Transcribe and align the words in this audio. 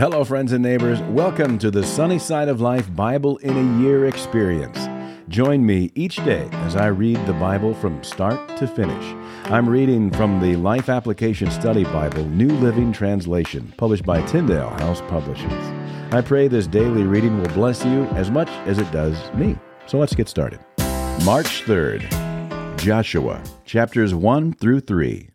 Hello, 0.00 0.24
friends 0.24 0.52
and 0.52 0.62
neighbors. 0.62 0.98
Welcome 1.02 1.58
to 1.58 1.70
the 1.70 1.84
Sunny 1.84 2.18
Side 2.18 2.48
of 2.48 2.58
Life 2.58 2.90
Bible 2.96 3.36
in 3.36 3.54
a 3.54 3.82
Year 3.82 4.06
experience. 4.06 4.88
Join 5.28 5.66
me 5.66 5.92
each 5.94 6.16
day 6.24 6.48
as 6.52 6.74
I 6.74 6.86
read 6.86 7.18
the 7.26 7.34
Bible 7.34 7.74
from 7.74 8.02
start 8.02 8.56
to 8.56 8.66
finish. 8.66 9.04
I'm 9.50 9.68
reading 9.68 10.10
from 10.10 10.40
the 10.40 10.56
Life 10.56 10.88
Application 10.88 11.50
Study 11.50 11.84
Bible, 11.84 12.24
New 12.24 12.48
Living 12.48 12.94
Translation, 12.94 13.74
published 13.76 14.06
by 14.06 14.22
Tyndale 14.22 14.70
House 14.70 15.02
Publishers. 15.02 15.52
I 16.14 16.22
pray 16.22 16.48
this 16.48 16.66
daily 16.66 17.02
reading 17.02 17.38
will 17.38 17.52
bless 17.52 17.84
you 17.84 18.04
as 18.14 18.30
much 18.30 18.48
as 18.64 18.78
it 18.78 18.90
does 18.92 19.30
me. 19.34 19.58
So 19.84 19.98
let's 19.98 20.14
get 20.14 20.30
started. 20.30 20.60
March 21.26 21.64
3rd, 21.64 22.78
Joshua, 22.78 23.42
chapters 23.66 24.14
1 24.14 24.54
through 24.54 24.80
3. 24.80 25.28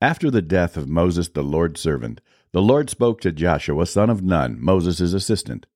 After 0.00 0.28
the 0.28 0.42
death 0.42 0.76
of 0.76 0.88
Moses, 0.88 1.28
the 1.28 1.44
Lord's 1.44 1.80
servant, 1.80 2.20
the 2.52 2.62
Lord 2.62 2.90
spoke 2.90 3.20
to 3.20 3.32
Joshua, 3.32 3.86
son 3.86 4.10
of 4.10 4.22
Nun, 4.22 4.56
Moses' 4.60 5.12
assistant. 5.12 5.66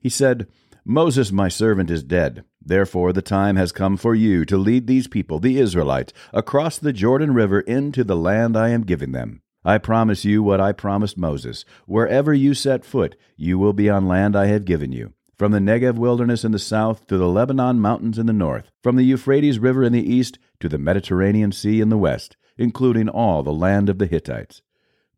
He 0.00 0.08
said, 0.08 0.46
Moses, 0.84 1.32
my 1.32 1.48
servant, 1.48 1.90
is 1.90 2.02
dead. 2.02 2.44
Therefore, 2.64 3.12
the 3.12 3.22
time 3.22 3.56
has 3.56 3.72
come 3.72 3.96
for 3.96 4.14
you 4.14 4.44
to 4.44 4.56
lead 4.56 4.86
these 4.86 5.06
people, 5.06 5.38
the 5.38 5.58
Israelites, 5.58 6.12
across 6.32 6.78
the 6.78 6.92
Jordan 6.92 7.34
River 7.34 7.60
into 7.60 8.04
the 8.04 8.16
land 8.16 8.56
I 8.56 8.70
am 8.70 8.82
giving 8.84 9.12
them. 9.12 9.42
I 9.64 9.78
promise 9.78 10.24
you 10.24 10.42
what 10.42 10.60
I 10.60 10.72
promised 10.72 11.18
Moses. 11.18 11.64
Wherever 11.86 12.32
you 12.32 12.54
set 12.54 12.84
foot, 12.84 13.16
you 13.36 13.58
will 13.58 13.72
be 13.72 13.90
on 13.90 14.06
land 14.06 14.36
I 14.36 14.46
have 14.46 14.64
given 14.64 14.92
you. 14.92 15.12
From 15.36 15.52
the 15.52 15.58
Negev 15.58 15.96
wilderness 15.96 16.44
in 16.44 16.52
the 16.52 16.58
south 16.58 17.06
to 17.06 17.16
the 17.16 17.28
Lebanon 17.28 17.80
mountains 17.80 18.18
in 18.18 18.26
the 18.26 18.32
north, 18.32 18.70
from 18.82 18.96
the 18.96 19.04
Euphrates 19.04 19.58
River 19.58 19.84
in 19.84 19.92
the 19.92 20.12
east 20.14 20.38
to 20.60 20.68
the 20.68 20.78
Mediterranean 20.78 21.52
Sea 21.52 21.80
in 21.80 21.90
the 21.90 21.98
west, 21.98 22.36
including 22.56 23.08
all 23.08 23.42
the 23.42 23.52
land 23.52 23.88
of 23.88 23.98
the 23.98 24.06
Hittites. 24.06 24.62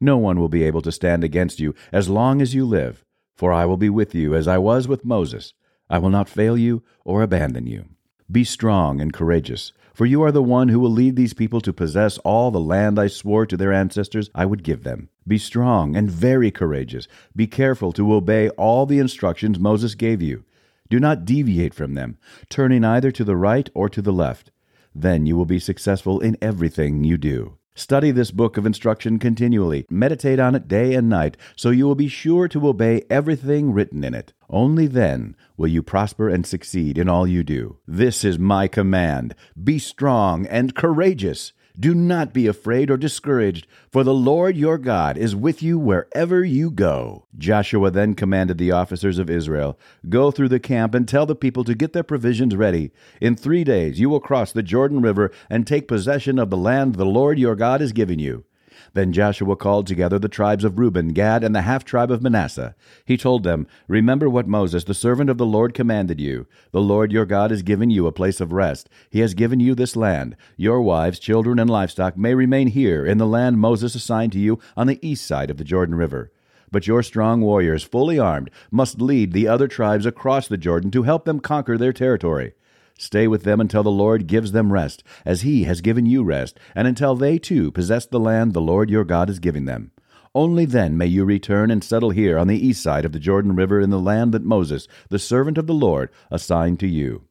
No 0.00 0.16
one 0.16 0.40
will 0.40 0.48
be 0.48 0.62
able 0.62 0.82
to 0.82 0.92
stand 0.92 1.22
against 1.22 1.60
you 1.60 1.74
as 1.92 2.08
long 2.08 2.40
as 2.40 2.54
you 2.54 2.64
live, 2.64 3.04
for 3.36 3.52
I 3.52 3.66
will 3.66 3.76
be 3.76 3.90
with 3.90 4.14
you 4.14 4.34
as 4.34 4.48
I 4.48 4.58
was 4.58 4.88
with 4.88 5.04
Moses. 5.04 5.52
I 5.90 5.98
will 5.98 6.10
not 6.10 6.28
fail 6.28 6.56
you 6.56 6.82
or 7.04 7.22
abandon 7.22 7.66
you. 7.66 7.84
Be 8.30 8.44
strong 8.44 9.00
and 9.00 9.12
courageous, 9.12 9.72
for 9.92 10.06
you 10.06 10.22
are 10.22 10.32
the 10.32 10.42
one 10.42 10.68
who 10.68 10.78
will 10.78 10.90
lead 10.90 11.16
these 11.16 11.34
people 11.34 11.60
to 11.60 11.72
possess 11.72 12.16
all 12.18 12.50
the 12.50 12.60
land 12.60 12.98
I 12.98 13.08
swore 13.08 13.44
to 13.44 13.56
their 13.56 13.72
ancestors 13.72 14.30
I 14.34 14.46
would 14.46 14.62
give 14.62 14.84
them. 14.84 15.10
Be 15.26 15.36
strong 15.36 15.96
and 15.96 16.10
very 16.10 16.50
courageous. 16.50 17.08
Be 17.36 17.46
careful 17.46 17.92
to 17.92 18.14
obey 18.14 18.48
all 18.50 18.86
the 18.86 19.00
instructions 19.00 19.58
Moses 19.58 19.94
gave 19.94 20.22
you. 20.22 20.44
Do 20.88 20.98
not 20.98 21.24
deviate 21.24 21.74
from 21.74 21.94
them, 21.94 22.18
turning 22.48 22.84
either 22.84 23.10
to 23.12 23.24
the 23.24 23.36
right 23.36 23.68
or 23.74 23.88
to 23.88 24.00
the 24.00 24.12
left. 24.12 24.50
Then 24.94 25.26
you 25.26 25.36
will 25.36 25.44
be 25.44 25.58
successful 25.58 26.20
in 26.20 26.38
everything 26.40 27.04
you 27.04 27.18
do. 27.18 27.58
Study 27.74 28.10
this 28.10 28.32
book 28.32 28.56
of 28.56 28.66
instruction 28.66 29.18
continually. 29.18 29.86
Meditate 29.88 30.40
on 30.40 30.56
it 30.56 30.66
day 30.66 30.94
and 30.94 31.08
night, 31.08 31.36
so 31.54 31.70
you 31.70 31.86
will 31.86 31.94
be 31.94 32.08
sure 32.08 32.48
to 32.48 32.66
obey 32.66 33.02
everything 33.08 33.72
written 33.72 34.02
in 34.02 34.12
it. 34.12 34.32
Only 34.48 34.88
then 34.88 35.36
will 35.56 35.68
you 35.68 35.82
prosper 35.82 36.28
and 36.28 36.44
succeed 36.44 36.98
in 36.98 37.08
all 37.08 37.28
you 37.28 37.44
do. 37.44 37.78
This 37.86 38.24
is 38.24 38.38
my 38.40 38.66
command. 38.66 39.36
Be 39.62 39.78
strong 39.78 40.46
and 40.46 40.74
courageous. 40.74 41.52
Do 41.80 41.94
not 41.94 42.34
be 42.34 42.46
afraid 42.46 42.90
or 42.90 42.98
discouraged, 42.98 43.66
for 43.90 44.04
the 44.04 44.12
Lord 44.12 44.54
your 44.54 44.76
God 44.76 45.16
is 45.16 45.34
with 45.34 45.62
you 45.62 45.78
wherever 45.78 46.44
you 46.44 46.70
go. 46.70 47.24
Joshua 47.38 47.90
then 47.90 48.14
commanded 48.14 48.58
the 48.58 48.70
officers 48.70 49.18
of 49.18 49.30
Israel 49.30 49.78
Go 50.06 50.30
through 50.30 50.50
the 50.50 50.60
camp 50.60 50.94
and 50.94 51.08
tell 51.08 51.24
the 51.24 51.34
people 51.34 51.64
to 51.64 51.74
get 51.74 51.94
their 51.94 52.02
provisions 52.02 52.54
ready. 52.54 52.90
In 53.18 53.34
three 53.34 53.64
days 53.64 53.98
you 53.98 54.10
will 54.10 54.20
cross 54.20 54.52
the 54.52 54.62
Jordan 54.62 55.00
River 55.00 55.32
and 55.48 55.66
take 55.66 55.88
possession 55.88 56.38
of 56.38 56.50
the 56.50 56.58
land 56.58 56.96
the 56.96 57.06
Lord 57.06 57.38
your 57.38 57.56
God 57.56 57.80
is 57.80 57.92
giving 57.92 58.18
you. 58.18 58.44
Then 58.92 59.12
Joshua 59.12 59.56
called 59.56 59.86
together 59.86 60.18
the 60.18 60.28
tribes 60.28 60.64
of 60.64 60.78
Reuben, 60.78 61.08
Gad, 61.08 61.44
and 61.44 61.54
the 61.54 61.62
half 61.62 61.84
tribe 61.84 62.10
of 62.10 62.22
Manasseh. 62.22 62.74
He 63.04 63.16
told 63.16 63.44
them, 63.44 63.66
Remember 63.86 64.28
what 64.28 64.48
Moses, 64.48 64.84
the 64.84 64.94
servant 64.94 65.30
of 65.30 65.38
the 65.38 65.46
Lord, 65.46 65.74
commanded 65.74 66.20
you. 66.20 66.46
The 66.72 66.80
Lord 66.80 67.12
your 67.12 67.26
God 67.26 67.50
has 67.50 67.62
given 67.62 67.90
you 67.90 68.06
a 68.06 68.12
place 68.12 68.40
of 68.40 68.52
rest. 68.52 68.88
He 69.08 69.20
has 69.20 69.34
given 69.34 69.60
you 69.60 69.74
this 69.74 69.96
land. 69.96 70.36
Your 70.56 70.82
wives, 70.82 71.18
children, 71.18 71.58
and 71.58 71.70
livestock 71.70 72.16
may 72.16 72.34
remain 72.34 72.68
here 72.68 73.06
in 73.06 73.18
the 73.18 73.26
land 73.26 73.58
Moses 73.58 73.94
assigned 73.94 74.32
to 74.32 74.38
you 74.40 74.58
on 74.76 74.86
the 74.86 74.98
east 75.06 75.26
side 75.26 75.50
of 75.50 75.56
the 75.56 75.64
Jordan 75.64 75.94
River. 75.94 76.32
But 76.72 76.86
your 76.86 77.02
strong 77.02 77.40
warriors, 77.40 77.82
fully 77.82 78.18
armed, 78.18 78.50
must 78.70 79.00
lead 79.00 79.32
the 79.32 79.48
other 79.48 79.66
tribes 79.66 80.06
across 80.06 80.46
the 80.46 80.56
Jordan 80.56 80.90
to 80.92 81.02
help 81.02 81.24
them 81.24 81.40
conquer 81.40 81.76
their 81.76 81.92
territory. 81.92 82.54
Stay 83.00 83.26
with 83.26 83.44
them 83.44 83.62
until 83.62 83.82
the 83.82 83.90
Lord 83.90 84.26
gives 84.26 84.52
them 84.52 84.74
rest, 84.74 85.02
as 85.24 85.40
He 85.40 85.64
has 85.64 85.80
given 85.80 86.04
you 86.04 86.22
rest, 86.22 86.60
and 86.74 86.86
until 86.86 87.14
they 87.14 87.38
too 87.38 87.70
possess 87.70 88.04
the 88.04 88.20
land 88.20 88.52
the 88.52 88.60
Lord 88.60 88.90
your 88.90 89.04
God 89.04 89.30
is 89.30 89.38
giving 89.38 89.64
them. 89.64 89.90
Only 90.34 90.66
then 90.66 90.98
may 90.98 91.06
you 91.06 91.24
return 91.24 91.70
and 91.70 91.82
settle 91.82 92.10
here 92.10 92.36
on 92.36 92.46
the 92.46 92.66
east 92.66 92.82
side 92.82 93.06
of 93.06 93.12
the 93.12 93.18
Jordan 93.18 93.56
River 93.56 93.80
in 93.80 93.88
the 93.88 93.98
land 93.98 94.32
that 94.32 94.44
Moses, 94.44 94.86
the 95.08 95.18
servant 95.18 95.56
of 95.56 95.66
the 95.66 95.72
Lord, 95.72 96.10
assigned 96.30 96.78
to 96.80 96.86
you. 96.86 97.24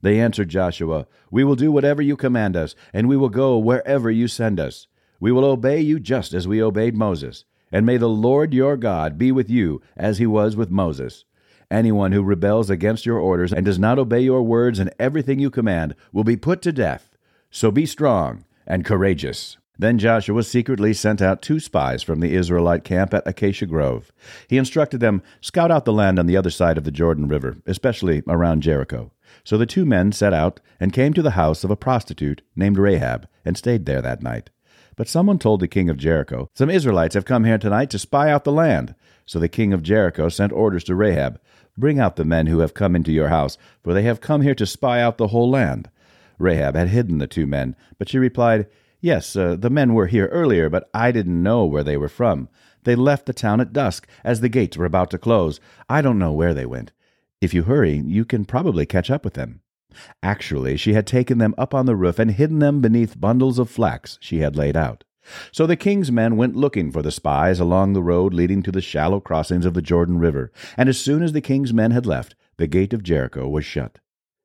They 0.00 0.18
answered 0.18 0.48
Joshua, 0.48 1.06
We 1.30 1.44
will 1.44 1.56
do 1.56 1.70
whatever 1.70 2.00
you 2.00 2.16
command 2.16 2.56
us, 2.56 2.74
and 2.94 3.06
we 3.06 3.18
will 3.18 3.28
go 3.28 3.58
wherever 3.58 4.10
you 4.10 4.28
send 4.28 4.58
us. 4.58 4.86
We 5.20 5.30
will 5.30 5.44
obey 5.44 5.82
you 5.82 6.00
just 6.00 6.32
as 6.32 6.48
we 6.48 6.62
obeyed 6.62 6.96
Moses. 6.96 7.44
And 7.70 7.84
may 7.84 7.98
the 7.98 8.08
Lord 8.08 8.54
your 8.54 8.78
God 8.78 9.18
be 9.18 9.30
with 9.30 9.50
you 9.50 9.82
as 9.94 10.16
he 10.16 10.26
was 10.26 10.56
with 10.56 10.70
Moses. 10.70 11.26
Anyone 11.72 12.12
who 12.12 12.22
rebels 12.22 12.68
against 12.68 13.06
your 13.06 13.18
orders 13.18 13.50
and 13.50 13.64
does 13.64 13.78
not 13.78 13.98
obey 13.98 14.20
your 14.20 14.42
words 14.42 14.78
and 14.78 14.92
everything 14.98 15.38
you 15.38 15.48
command 15.48 15.94
will 16.12 16.22
be 16.22 16.36
put 16.36 16.60
to 16.62 16.70
death. 16.70 17.16
So 17.50 17.70
be 17.70 17.86
strong 17.86 18.44
and 18.66 18.84
courageous. 18.84 19.56
Then 19.78 19.98
Joshua 19.98 20.42
secretly 20.42 20.92
sent 20.92 21.22
out 21.22 21.40
two 21.40 21.58
spies 21.58 22.02
from 22.02 22.20
the 22.20 22.34
Israelite 22.34 22.84
camp 22.84 23.14
at 23.14 23.26
Acacia 23.26 23.64
Grove. 23.64 24.12
He 24.48 24.58
instructed 24.58 25.00
them, 25.00 25.22
Scout 25.40 25.70
out 25.70 25.86
the 25.86 25.94
land 25.94 26.18
on 26.18 26.26
the 26.26 26.36
other 26.36 26.50
side 26.50 26.76
of 26.76 26.84
the 26.84 26.90
Jordan 26.90 27.26
River, 27.26 27.56
especially 27.64 28.22
around 28.28 28.60
Jericho. 28.60 29.10
So 29.42 29.56
the 29.56 29.64
two 29.64 29.86
men 29.86 30.12
set 30.12 30.34
out 30.34 30.60
and 30.78 30.92
came 30.92 31.14
to 31.14 31.22
the 31.22 31.30
house 31.30 31.64
of 31.64 31.70
a 31.70 31.76
prostitute 31.76 32.42
named 32.54 32.76
Rahab 32.76 33.26
and 33.46 33.56
stayed 33.56 33.86
there 33.86 34.02
that 34.02 34.22
night. 34.22 34.50
But 34.96 35.08
someone 35.08 35.38
told 35.38 35.60
the 35.60 35.68
king 35.68 35.88
of 35.88 35.96
Jericho, 35.96 36.48
Some 36.54 36.70
Israelites 36.70 37.14
have 37.14 37.24
come 37.24 37.44
here 37.44 37.58
tonight 37.58 37.90
to 37.90 37.98
spy 37.98 38.30
out 38.30 38.44
the 38.44 38.52
land. 38.52 38.94
So 39.24 39.38
the 39.38 39.48
king 39.48 39.72
of 39.72 39.82
Jericho 39.82 40.28
sent 40.28 40.52
orders 40.52 40.84
to 40.84 40.94
Rahab, 40.94 41.40
Bring 41.76 41.98
out 41.98 42.16
the 42.16 42.24
men 42.24 42.48
who 42.48 42.58
have 42.58 42.74
come 42.74 42.94
into 42.94 43.12
your 43.12 43.28
house, 43.28 43.56
for 43.82 43.94
they 43.94 44.02
have 44.02 44.20
come 44.20 44.42
here 44.42 44.54
to 44.54 44.66
spy 44.66 45.00
out 45.00 45.16
the 45.16 45.28
whole 45.28 45.50
land. 45.50 45.88
Rahab 46.38 46.74
had 46.74 46.88
hidden 46.88 47.18
the 47.18 47.26
two 47.26 47.46
men, 47.46 47.74
but 47.98 48.08
she 48.08 48.18
replied, 48.18 48.66
Yes, 49.00 49.34
uh, 49.34 49.56
the 49.56 49.70
men 49.70 49.94
were 49.94 50.06
here 50.06 50.26
earlier, 50.28 50.68
but 50.68 50.90
I 50.92 51.10
didn't 51.10 51.42
know 51.42 51.64
where 51.64 51.82
they 51.82 51.96
were 51.96 52.08
from. 52.08 52.48
They 52.84 52.94
left 52.94 53.26
the 53.26 53.32
town 53.32 53.60
at 53.60 53.72
dusk, 53.72 54.06
as 54.24 54.40
the 54.40 54.48
gates 54.48 54.76
were 54.76 54.84
about 54.84 55.10
to 55.12 55.18
close. 55.18 55.60
I 55.88 56.02
don't 56.02 56.18
know 56.18 56.32
where 56.32 56.52
they 56.52 56.66
went. 56.66 56.92
If 57.40 57.54
you 57.54 57.64
hurry, 57.64 58.02
you 58.06 58.24
can 58.24 58.44
probably 58.44 58.86
catch 58.86 59.10
up 59.10 59.24
with 59.24 59.34
them. 59.34 59.62
Actually, 60.22 60.76
she 60.76 60.92
had 60.94 61.06
taken 61.06 61.38
them 61.38 61.54
up 61.58 61.74
on 61.74 61.86
the 61.86 61.96
roof 61.96 62.18
and 62.18 62.30
hidden 62.30 62.58
them 62.58 62.80
beneath 62.80 63.20
bundles 63.20 63.58
of 63.58 63.70
flax 63.70 64.18
she 64.20 64.38
had 64.38 64.56
laid 64.56 64.76
out. 64.76 65.04
So 65.52 65.66
the 65.66 65.76
king's 65.76 66.10
men 66.10 66.36
went 66.36 66.56
looking 66.56 66.90
for 66.90 67.02
the 67.02 67.12
spies 67.12 67.60
along 67.60 67.92
the 67.92 68.02
road 68.02 68.34
leading 68.34 68.62
to 68.64 68.72
the 68.72 68.80
shallow 68.80 69.20
crossings 69.20 69.64
of 69.64 69.74
the 69.74 69.82
Jordan 69.82 70.18
River, 70.18 70.50
and 70.76 70.88
as 70.88 70.98
soon 70.98 71.22
as 71.22 71.32
the 71.32 71.40
king's 71.40 71.72
men 71.72 71.92
had 71.92 72.06
left, 72.06 72.34
the 72.56 72.66
gate 72.66 72.92
of 72.92 73.02
Jericho 73.02 73.48
was 73.48 73.64
shut. 73.64 73.98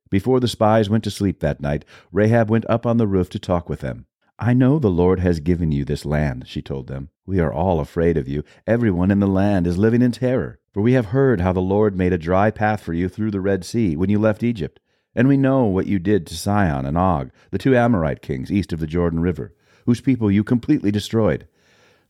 Before 0.09 0.39
the 0.39 0.47
spies 0.47 0.89
went 0.89 1.03
to 1.05 1.11
sleep 1.11 1.39
that 1.39 1.61
night, 1.61 1.83
Rahab 2.11 2.49
went 2.49 2.69
up 2.69 2.85
on 2.85 2.97
the 2.97 3.07
roof 3.07 3.29
to 3.31 3.39
talk 3.39 3.67
with 3.69 3.81
them. 3.81 4.05
I 4.39 4.53
know 4.53 4.77
the 4.77 4.91
Lord 4.91 5.19
has 5.19 5.39
given 5.39 5.71
you 5.71 5.83
this 5.83 6.05
land, 6.05 6.47
she 6.47 6.61
told 6.61 6.87
them. 6.87 7.09
We 7.25 7.39
are 7.39 7.51
all 7.51 7.79
afraid 7.79 8.17
of 8.17 8.27
you. 8.27 8.43
Everyone 8.67 9.09
in 9.09 9.19
the 9.19 9.27
land 9.27 9.65
is 9.65 9.79
living 9.79 10.03
in 10.03 10.11
terror. 10.11 10.59
For 10.71 10.81
we 10.81 10.93
have 10.93 11.07
heard 11.07 11.41
how 11.41 11.53
the 11.53 11.59
Lord 11.59 11.97
made 11.97 12.13
a 12.13 12.19
dry 12.19 12.51
path 12.51 12.81
for 12.81 12.93
you 12.93 13.09
through 13.09 13.31
the 13.31 13.41
Red 13.41 13.65
Sea 13.65 13.95
when 13.95 14.11
you 14.11 14.19
left 14.19 14.43
Egypt. 14.43 14.79
And 15.17 15.27
we 15.27 15.35
know 15.35 15.65
what 15.65 15.87
you 15.87 15.99
did 15.99 16.25
to 16.27 16.37
Sihon 16.37 16.85
and 16.85 16.97
Og, 16.97 17.31
the 17.51 17.57
two 17.57 17.75
Amorite 17.75 18.21
kings 18.21 18.49
east 18.49 18.71
of 18.71 18.79
the 18.79 18.87
Jordan 18.87 19.19
River 19.19 19.53
whose 19.87 20.01
people 20.01 20.29
you 20.29 20.43
completely 20.43 20.91
destroyed. 20.91 21.47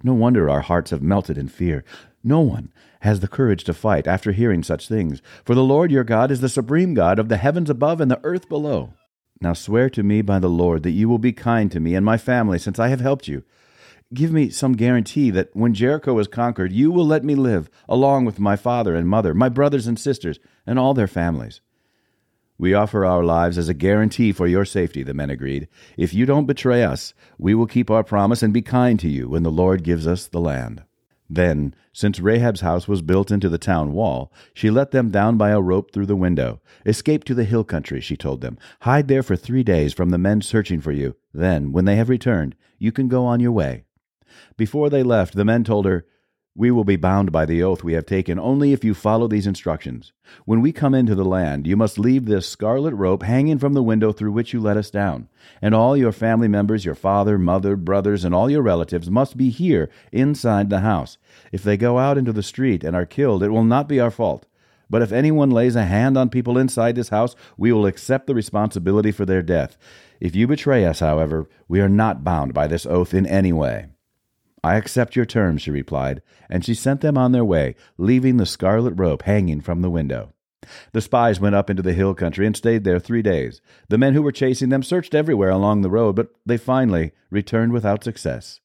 No 0.03 0.13
wonder 0.13 0.49
our 0.49 0.61
hearts 0.61 0.89
have 0.89 1.01
melted 1.01 1.37
in 1.37 1.47
fear. 1.47 1.85
No 2.23 2.41
one 2.41 2.73
has 3.01 3.19
the 3.19 3.27
courage 3.27 3.63
to 3.65 3.73
fight 3.73 4.07
after 4.07 4.31
hearing 4.31 4.63
such 4.63 4.87
things, 4.87 5.21
for 5.45 5.53
the 5.53 5.63
Lord 5.63 5.91
your 5.91 6.03
God 6.03 6.31
is 6.31 6.41
the 6.41 6.49
supreme 6.49 6.95
God 6.95 7.19
of 7.19 7.29
the 7.29 7.37
heavens 7.37 7.69
above 7.69 8.01
and 8.01 8.09
the 8.09 8.19
earth 8.23 8.49
below. 8.49 8.93
Now 9.39 9.53
swear 9.53 9.91
to 9.91 10.01
me 10.01 10.23
by 10.23 10.39
the 10.39 10.49
Lord 10.49 10.81
that 10.83 10.91
you 10.91 11.07
will 11.07 11.19
be 11.19 11.31
kind 11.31 11.71
to 11.71 11.79
me 11.79 11.93
and 11.93 12.03
my 12.03 12.17
family, 12.17 12.57
since 12.57 12.79
I 12.79 12.87
have 12.87 12.99
helped 12.99 13.27
you. 13.27 13.43
Give 14.11 14.31
me 14.31 14.49
some 14.49 14.73
guarantee 14.73 15.29
that 15.29 15.55
when 15.55 15.75
Jericho 15.75 16.17
is 16.17 16.27
conquered, 16.27 16.73
you 16.73 16.91
will 16.91 17.05
let 17.05 17.23
me 17.23 17.35
live, 17.35 17.69
along 17.87 18.25
with 18.25 18.39
my 18.39 18.55
father 18.55 18.95
and 18.95 19.07
mother, 19.07 19.35
my 19.35 19.49
brothers 19.49 19.85
and 19.85 19.99
sisters, 19.99 20.39
and 20.65 20.79
all 20.79 20.95
their 20.95 21.07
families. 21.07 21.61
We 22.59 22.73
offer 22.73 23.05
our 23.05 23.23
lives 23.23 23.57
as 23.57 23.69
a 23.69 23.75
guarantee 23.75 24.31
for 24.31 24.47
your 24.47 24.65
safety, 24.65 25.03
the 25.03 25.13
men 25.13 25.29
agreed. 25.29 25.67
If 25.95 26.13
you 26.13 26.25
don't 26.25 26.47
betray 26.47 26.83
us, 26.83 27.13
we 27.37 27.53
will 27.53 27.67
keep 27.67 27.91
our 27.91 28.03
promise 28.03 28.41
and 28.41 28.51
be 28.51 28.63
kind 28.63 28.99
to 28.99 29.07
you 29.07 29.29
when 29.29 29.43
the 29.43 29.51
Lord 29.51 29.83
gives 29.83 30.07
us 30.07 30.25
the 30.25 30.41
land. 30.41 30.83
Then, 31.29 31.75
since 31.93 32.19
Rahab's 32.19 32.61
house 32.61 32.87
was 32.87 33.01
built 33.01 33.31
into 33.31 33.49
the 33.49 33.57
town 33.57 33.93
wall, 33.93 34.31
she 34.53 34.71
let 34.71 34.91
them 34.91 35.11
down 35.11 35.37
by 35.37 35.49
a 35.49 35.61
rope 35.61 35.91
through 35.91 36.05
the 36.07 36.15
window. 36.15 36.61
Escape 36.85 37.25
to 37.25 37.35
the 37.35 37.43
hill 37.43 37.63
country, 37.63 38.01
she 38.01 38.15
told 38.15 38.41
them. 38.41 38.57
Hide 38.81 39.07
there 39.07 39.23
for 39.23 39.35
three 39.35 39.63
days 39.63 39.93
from 39.93 40.09
the 40.09 40.17
men 40.17 40.41
searching 40.41 40.79
for 40.79 40.91
you. 40.91 41.15
Then, 41.33 41.71
when 41.71 41.85
they 41.85 41.97
have 41.97 42.09
returned, 42.09 42.55
you 42.79 42.91
can 42.91 43.07
go 43.07 43.25
on 43.25 43.39
your 43.39 43.51
way. 43.51 43.83
Before 44.55 44.89
they 44.89 45.03
left, 45.03 45.35
the 45.35 45.45
men 45.45 45.63
told 45.63 45.85
her, 45.85 46.05
We 46.59 46.71
will 46.71 46.83
be 46.83 46.95
bound 46.95 47.31
by 47.31 47.45
the 47.45 47.61
oath 47.61 47.83
we 47.83 47.93
have 47.93 48.07
taken 48.07 48.39
only 48.39 48.73
if 48.73 48.83
you 48.83 48.95
follow 48.95 49.27
these 49.27 49.45
instructions. 49.45 50.11
When 50.45 50.59
we 50.59 50.71
come 50.71 50.95
into 50.95 51.13
the 51.13 51.23
land, 51.23 51.67
you 51.67 51.77
must 51.77 51.99
leave 51.99 52.25
this 52.25 52.49
scarlet 52.49 52.95
rope 52.95 53.21
hanging 53.21 53.59
from 53.59 53.73
the 53.73 53.83
window 53.83 54.11
through 54.11 54.31
which 54.31 54.53
you 54.53 54.59
let 54.59 54.75
us 54.75 54.89
down. 54.89 55.29
And 55.61 55.75
all 55.75 55.95
your 55.95 56.11
family 56.11 56.47
members, 56.47 56.83
your 56.83 56.95
father, 56.95 57.37
mother, 57.37 57.75
brothers, 57.75 58.23
and 58.23 58.33
all 58.33 58.49
your 58.49 58.63
relatives 58.63 59.07
must 59.07 59.37
be 59.37 59.51
here 59.51 59.91
inside 60.11 60.71
the 60.71 60.79
house. 60.79 61.19
If 61.51 61.61
they 61.61 61.77
go 61.77 61.99
out 61.99 62.17
into 62.17 62.33
the 62.33 62.41
street 62.41 62.83
and 62.83 62.95
are 62.95 63.05
killed, 63.05 63.43
it 63.43 63.49
will 63.49 63.63
not 63.63 63.87
be 63.87 63.99
our 63.99 64.09
fault. 64.09 64.47
But 64.89 65.03
if 65.03 65.11
anyone 65.11 65.51
lays 65.51 65.75
a 65.75 65.85
hand 65.85 66.17
on 66.17 66.31
people 66.31 66.57
inside 66.57 66.95
this 66.95 67.09
house, 67.09 67.35
we 67.55 67.71
will 67.71 67.85
accept 67.85 68.25
the 68.25 68.33
responsibility 68.33 69.11
for 69.11 69.27
their 69.27 69.43
death. 69.43 69.77
If 70.19 70.35
you 70.35 70.47
betray 70.47 70.85
us, 70.85 71.01
however, 71.01 71.47
we 71.67 71.81
are 71.81 71.89
not 71.89 72.23
bound 72.23 72.55
by 72.55 72.65
this 72.65 72.87
oath 72.87 73.13
in 73.13 73.27
any 73.27 73.53
way. 73.53 73.89
I 74.67 74.75
accept 74.75 75.15
your 75.15 75.25
terms, 75.25 75.61
she 75.61 75.71
replied, 75.71 76.21
and 76.49 76.65
she 76.65 76.73
sent 76.73 76.99
them 76.99 77.17
on 77.17 77.31
their 77.31 77.45
way, 77.45 77.75
leaving 77.97 78.35
the 78.35 78.45
scarlet 78.45 78.95
rope 78.97 79.21
hanging 79.21 79.61
from 79.61 79.81
the 79.81 79.89
window. 79.89 80.33
The 80.91 80.99
spies 80.99 81.39
went 81.39 81.55
up 81.55 81.69
into 81.69 81.81
the 81.81 81.93
hill 81.93 82.13
country 82.13 82.45
and 82.45 82.53
stayed 82.53 82.83
there 82.83 82.99
three 82.99 83.21
days. 83.21 83.61
The 83.87 83.97
men 83.97 84.13
who 84.13 84.21
were 84.21 84.33
chasing 84.33 84.67
them 84.67 84.83
searched 84.83 85.15
everywhere 85.15 85.51
along 85.51 85.81
the 85.81 85.89
road, 85.89 86.17
but 86.17 86.31
they 86.45 86.57
finally 86.57 87.13
returned 87.29 87.71
without 87.71 88.03
success. 88.03 88.59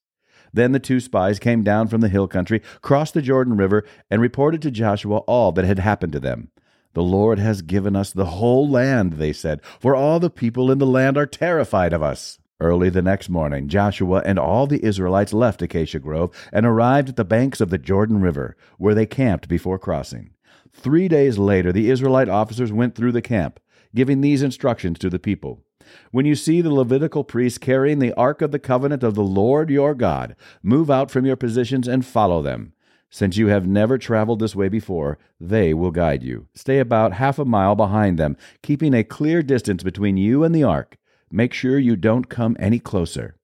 Then 0.51 0.73
the 0.73 0.79
two 0.79 0.99
spies 0.99 1.39
came 1.39 1.63
down 1.63 1.87
from 1.87 2.01
the 2.01 2.09
hill 2.09 2.27
country, 2.27 2.61
crossed 2.81 3.13
the 3.13 3.21
Jordan 3.21 3.55
River, 3.55 3.85
and 4.11 4.21
reported 4.21 4.61
to 4.63 4.71
Joshua 4.71 5.19
all 5.19 5.53
that 5.53 5.63
had 5.63 5.79
happened 5.79 6.11
to 6.11 6.19
them. 6.19 6.51
The 6.95 7.01
Lord 7.01 7.39
has 7.39 7.61
given 7.61 7.95
us 7.95 8.11
the 8.11 8.25
whole 8.25 8.69
land, 8.69 9.13
they 9.13 9.31
said, 9.31 9.61
for 9.79 9.95
all 9.95 10.19
the 10.19 10.29
people 10.29 10.69
in 10.69 10.79
the 10.79 10.85
land 10.85 11.17
are 11.17 11.25
terrified 11.25 11.93
of 11.93 12.03
us. 12.03 12.39
Early 12.63 12.89
the 12.89 13.01
next 13.01 13.27
morning, 13.27 13.67
Joshua 13.67 14.21
and 14.23 14.39
all 14.39 14.67
the 14.67 14.85
Israelites 14.85 15.33
left 15.33 15.61
Acacia 15.61 15.99
Grove 15.99 16.33
and 16.53 16.65
arrived 16.65 17.09
at 17.09 17.17
the 17.17 17.25
banks 17.25 17.59
of 17.59 17.69
the 17.69 17.77
Jordan 17.77 18.21
River, 18.21 18.55
where 18.77 18.95
they 18.95 19.05
camped 19.05 19.49
before 19.49 19.77
crossing. 19.77 20.29
Three 20.71 21.09
days 21.09 21.37
later, 21.37 21.73
the 21.73 21.89
Israelite 21.89 22.29
officers 22.29 22.71
went 22.71 22.95
through 22.95 23.11
the 23.11 23.21
camp, 23.21 23.59
giving 23.93 24.21
these 24.21 24.41
instructions 24.41 24.97
to 24.99 25.09
the 25.09 25.19
people. 25.19 25.59
When 26.11 26.25
you 26.25 26.35
see 26.35 26.61
the 26.61 26.73
Levitical 26.73 27.25
priests 27.25 27.57
carrying 27.57 27.99
the 27.99 28.13
Ark 28.13 28.41
of 28.41 28.51
the 28.51 28.59
Covenant 28.59 29.03
of 29.03 29.15
the 29.15 29.23
Lord 29.23 29.69
your 29.69 29.93
God, 29.93 30.33
move 30.61 30.89
out 30.89 31.11
from 31.11 31.25
your 31.25 31.35
positions 31.35 31.85
and 31.85 32.05
follow 32.05 32.41
them. 32.41 32.71
Since 33.09 33.35
you 33.35 33.47
have 33.47 33.67
never 33.67 33.97
traveled 33.97 34.39
this 34.39 34.55
way 34.55 34.69
before, 34.69 35.19
they 35.37 35.73
will 35.73 35.91
guide 35.91 36.23
you. 36.23 36.47
Stay 36.55 36.79
about 36.79 37.11
half 37.11 37.37
a 37.37 37.43
mile 37.43 37.75
behind 37.75 38.17
them, 38.17 38.37
keeping 38.61 38.93
a 38.93 39.03
clear 39.03 39.43
distance 39.43 39.83
between 39.83 40.15
you 40.15 40.45
and 40.45 40.55
the 40.55 40.63
ark. 40.63 40.97
Make 41.35 41.51
sure 41.51 41.79
you 41.79 41.95
don't 41.95 42.29
come 42.29 42.55
any 42.59 42.77
closer. 42.77 43.37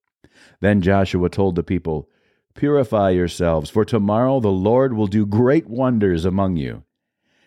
Then 0.62 0.80
Joshua 0.80 1.28
told 1.28 1.56
the 1.56 1.64
people, 1.64 2.08
Purify 2.54 3.10
yourselves, 3.10 3.72
for 3.72 3.84
tomorrow 3.84 4.40
the 4.40 4.52
Lord 4.52 4.94
will 4.94 5.08
do 5.08 5.26
great 5.26 5.68
wonders 5.68 6.24
among 6.24 6.56
you. 6.56 6.84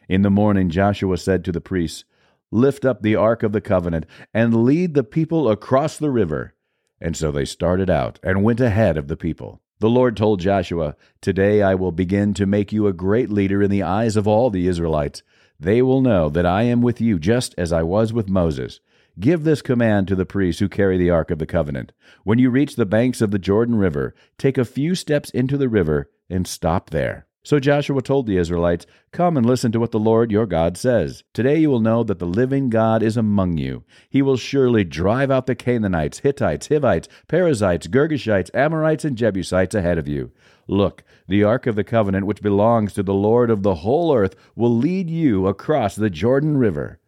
In 0.08 0.22
the 0.22 0.30
morning 0.30 0.68
Joshua 0.68 1.16
said 1.16 1.44
to 1.44 1.52
the 1.52 1.60
priests, 1.60 2.04
Lift 2.50 2.84
up 2.84 3.02
the 3.02 3.14
ark 3.14 3.44
of 3.44 3.52
the 3.52 3.60
covenant, 3.60 4.04
and 4.34 4.64
lead 4.64 4.94
the 4.94 5.04
people 5.04 5.48
across 5.48 5.96
the 5.96 6.10
river. 6.10 6.54
And 7.00 7.16
so 7.16 7.30
they 7.30 7.44
started 7.44 7.88
out 7.88 8.18
and 8.24 8.42
went 8.42 8.58
ahead 8.58 8.96
of 8.96 9.06
the 9.06 9.16
people. 9.16 9.60
The 9.78 9.88
Lord 9.88 10.16
told 10.16 10.40
Joshua, 10.40 10.96
Today 11.20 11.62
I 11.62 11.76
will 11.76 11.92
begin 11.92 12.34
to 12.34 12.46
make 12.46 12.72
you 12.72 12.88
a 12.88 12.92
great 12.92 13.30
leader 13.30 13.62
in 13.62 13.70
the 13.70 13.84
eyes 13.84 14.16
of 14.16 14.26
all 14.26 14.50
the 14.50 14.66
Israelites. 14.66 15.22
They 15.60 15.82
will 15.82 16.00
know 16.00 16.28
that 16.30 16.46
I 16.46 16.64
am 16.64 16.82
with 16.82 17.00
you 17.00 17.20
just 17.20 17.54
as 17.56 17.72
I 17.72 17.84
was 17.84 18.12
with 18.12 18.28
Moses. 18.28 18.80
Give 19.20 19.44
this 19.44 19.60
command 19.60 20.08
to 20.08 20.14
the 20.14 20.24
priests 20.24 20.60
who 20.60 20.68
carry 20.68 20.96
the 20.96 21.10
Ark 21.10 21.30
of 21.30 21.38
the 21.38 21.46
Covenant. 21.46 21.92
When 22.24 22.38
you 22.38 22.48
reach 22.48 22.76
the 22.76 22.86
banks 22.86 23.20
of 23.20 23.30
the 23.30 23.38
Jordan 23.38 23.76
River, 23.76 24.14
take 24.38 24.56
a 24.56 24.64
few 24.64 24.94
steps 24.94 25.28
into 25.30 25.58
the 25.58 25.68
river 25.68 26.10
and 26.30 26.46
stop 26.46 26.90
there. 26.90 27.26
So 27.44 27.58
Joshua 27.58 28.00
told 28.00 28.26
the 28.26 28.36
Israelites, 28.38 28.86
Come 29.10 29.36
and 29.36 29.44
listen 29.44 29.72
to 29.72 29.80
what 29.80 29.90
the 29.90 29.98
Lord 29.98 30.30
your 30.30 30.46
God 30.46 30.78
says. 30.78 31.24
Today 31.34 31.58
you 31.58 31.68
will 31.68 31.80
know 31.80 32.04
that 32.04 32.20
the 32.20 32.26
living 32.26 32.70
God 32.70 33.02
is 33.02 33.16
among 33.16 33.58
you. 33.58 33.84
He 34.08 34.22
will 34.22 34.36
surely 34.36 34.84
drive 34.84 35.30
out 35.30 35.46
the 35.46 35.56
Canaanites, 35.56 36.20
Hittites, 36.20 36.68
Hivites, 36.68 37.08
Perizzites, 37.28 37.88
Girgashites, 37.88 38.54
Amorites, 38.54 39.04
and 39.04 39.18
Jebusites 39.18 39.74
ahead 39.74 39.98
of 39.98 40.06
you. 40.06 40.30
Look, 40.68 41.02
the 41.26 41.42
Ark 41.42 41.66
of 41.66 41.74
the 41.74 41.84
Covenant, 41.84 42.26
which 42.26 42.40
belongs 42.40 42.94
to 42.94 43.02
the 43.02 43.12
Lord 43.12 43.50
of 43.50 43.62
the 43.62 43.74
whole 43.74 44.14
earth, 44.14 44.36
will 44.54 44.74
lead 44.74 45.10
you 45.10 45.48
across 45.48 45.96
the 45.96 46.10
Jordan 46.10 46.56
River. 46.56 47.00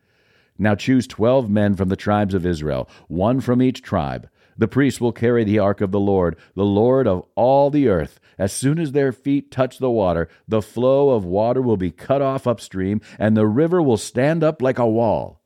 Now 0.58 0.74
choose 0.74 1.06
twelve 1.06 1.50
men 1.50 1.74
from 1.74 1.88
the 1.88 1.96
tribes 1.96 2.34
of 2.34 2.46
Israel, 2.46 2.88
one 3.08 3.40
from 3.40 3.60
each 3.60 3.82
tribe. 3.82 4.28
The 4.56 4.68
priests 4.68 5.00
will 5.00 5.12
carry 5.12 5.42
the 5.42 5.58
ark 5.58 5.80
of 5.80 5.90
the 5.90 5.98
Lord, 5.98 6.36
the 6.54 6.64
Lord 6.64 7.08
of 7.08 7.24
all 7.34 7.70
the 7.70 7.88
earth. 7.88 8.20
As 8.38 8.52
soon 8.52 8.78
as 8.78 8.92
their 8.92 9.10
feet 9.10 9.50
touch 9.50 9.78
the 9.78 9.90
water, 9.90 10.28
the 10.46 10.62
flow 10.62 11.10
of 11.10 11.24
water 11.24 11.60
will 11.60 11.76
be 11.76 11.90
cut 11.90 12.22
off 12.22 12.46
upstream, 12.46 13.00
and 13.18 13.36
the 13.36 13.46
river 13.46 13.82
will 13.82 13.96
stand 13.96 14.44
up 14.44 14.62
like 14.62 14.78
a 14.78 14.86
wall. 14.86 15.40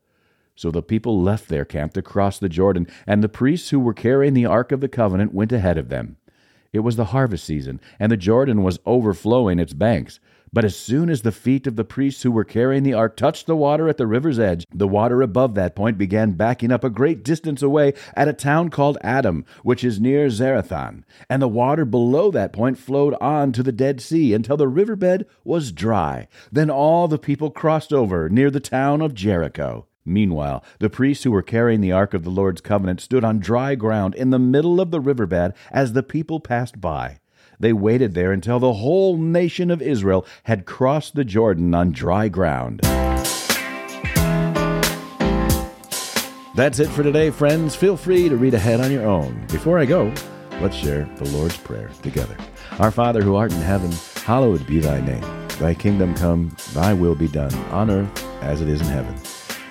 So 0.55 0.69
the 0.69 0.83
people 0.83 1.21
left 1.21 1.47
their 1.47 1.65
camp 1.65 1.93
to 1.93 2.01
cross 2.01 2.37
the 2.37 2.49
Jordan, 2.49 2.85
and 3.07 3.23
the 3.23 3.29
priests 3.29 3.69
who 3.69 3.79
were 3.79 3.93
carrying 3.93 4.33
the 4.33 4.45
ark 4.45 4.71
of 4.71 4.81
the 4.81 4.89
covenant 4.89 5.33
went 5.33 5.51
ahead 5.51 5.77
of 5.77 5.89
them. 5.89 6.17
It 6.71 6.79
was 6.79 6.97
the 6.97 7.05
harvest 7.05 7.45
season, 7.45 7.79
and 7.99 8.11
the 8.11 8.17
Jordan 8.17 8.61
was 8.61 8.79
overflowing 8.85 9.57
its 9.57 9.73
banks. 9.73 10.19
But 10.51 10.65
as 10.65 10.75
soon 10.75 11.09
as 11.09 11.21
the 11.21 11.31
feet 11.31 11.67
of 11.67 11.75
the 11.75 11.83
priests 11.83 12.23
who 12.23 12.31
were 12.31 12.43
carrying 12.43 12.83
the 12.83 12.93
ark 12.93 13.15
touched 13.15 13.45
the 13.45 13.55
water 13.55 13.87
at 13.87 13.97
the 13.97 14.07
river's 14.07 14.39
edge, 14.39 14.65
the 14.73 14.87
water 14.87 15.21
above 15.21 15.55
that 15.55 15.75
point 15.75 15.97
began 15.97 16.31
backing 16.31 16.71
up 16.71 16.83
a 16.83 16.89
great 16.89 17.23
distance 17.23 17.61
away 17.61 17.93
at 18.15 18.27
a 18.27 18.33
town 18.33 18.69
called 18.69 18.97
Adam, 19.01 19.45
which 19.63 19.83
is 19.83 19.99
near 19.99 20.27
Zarethan. 20.27 21.03
And 21.29 21.41
the 21.41 21.47
water 21.47 21.85
below 21.85 22.31
that 22.31 22.53
point 22.53 22.77
flowed 22.77 23.13
on 23.21 23.51
to 23.53 23.63
the 23.63 23.71
Dead 23.71 24.01
Sea 24.01 24.33
until 24.33 24.57
the 24.57 24.67
riverbed 24.67 25.25
was 25.43 25.71
dry. 25.71 26.27
Then 26.51 26.69
all 26.69 27.07
the 27.07 27.19
people 27.19 27.51
crossed 27.51 27.93
over 27.93 28.29
near 28.29 28.49
the 28.49 28.59
town 28.59 29.01
of 29.01 29.13
Jericho. 29.13 29.85
Meanwhile, 30.05 30.63
the 30.79 30.89
priests 30.89 31.23
who 31.23 31.31
were 31.31 31.43
carrying 31.43 31.81
the 31.81 31.91
ark 31.91 32.15
of 32.15 32.23
the 32.23 32.31
Lord's 32.31 32.61
covenant 32.61 33.01
stood 33.01 33.23
on 33.23 33.37
dry 33.37 33.75
ground 33.75 34.15
in 34.15 34.31
the 34.31 34.39
middle 34.39 34.81
of 34.81 34.89
the 34.89 34.99
riverbed 34.99 35.53
as 35.71 35.93
the 35.93 36.01
people 36.01 36.39
passed 36.39 36.81
by. 36.81 37.19
They 37.59 37.73
waited 37.73 38.13
there 38.13 38.31
until 38.31 38.59
the 38.59 38.73
whole 38.73 39.17
nation 39.17 39.69
of 39.69 39.81
Israel 39.81 40.25
had 40.43 40.65
crossed 40.65 41.15
the 41.15 41.25
Jordan 41.25 41.73
on 41.75 41.91
dry 41.91 42.29
ground. 42.29 42.79
That's 46.55 46.79
it 46.79 46.87
for 46.87 47.03
today, 47.03 47.31
friends. 47.31 47.75
Feel 47.75 47.97
free 47.97 48.29
to 48.29 48.37
read 48.37 48.53
ahead 48.53 48.79
on 48.79 48.91
your 48.91 49.05
own. 49.05 49.45
Before 49.47 49.77
I 49.77 49.85
go, 49.85 50.13
let's 50.61 50.75
share 50.75 51.03
the 51.17 51.29
Lord's 51.29 51.57
Prayer 51.57 51.89
together. 52.01 52.35
Our 52.79 52.91
Father 52.91 53.21
who 53.21 53.35
art 53.35 53.51
in 53.51 53.61
heaven, 53.61 53.91
hallowed 54.23 54.65
be 54.65 54.79
thy 54.79 55.01
name. 55.01 55.47
Thy 55.59 55.73
kingdom 55.73 56.15
come, 56.15 56.55
thy 56.73 56.93
will 56.93 57.15
be 57.15 57.27
done, 57.27 57.53
on 57.71 57.89
earth 57.89 58.25
as 58.41 58.61
it 58.61 58.69
is 58.69 58.79
in 58.79 58.87
heaven. 58.87 59.15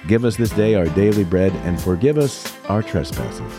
Give 0.07 0.26
us 0.26 0.37
this 0.37 0.50
day 0.50 0.75
our 0.75 0.87
daily 0.88 1.25
bread, 1.25 1.52
and 1.64 1.80
forgive 1.80 2.18
us 2.18 2.54
our 2.68 2.83
trespasses, 2.83 3.52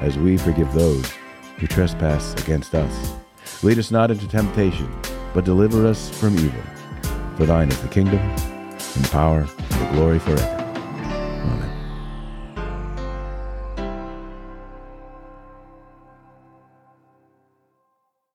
as 0.00 0.18
we 0.18 0.36
forgive 0.36 0.72
those 0.72 1.10
who 1.56 1.66
trespass 1.66 2.34
against 2.42 2.74
us 2.74 3.19
Lead 3.62 3.78
us 3.78 3.90
not 3.90 4.10
into 4.10 4.26
temptation, 4.26 4.90
but 5.34 5.44
deliver 5.44 5.86
us 5.86 6.08
from 6.08 6.34
evil. 6.34 6.62
For 7.36 7.44
thine 7.44 7.68
is 7.68 7.80
the 7.82 7.88
kingdom, 7.88 8.18
and 8.18 9.10
power, 9.10 9.40
and 9.40 9.86
the 9.86 9.90
glory 9.92 10.18
forever. 10.18 10.59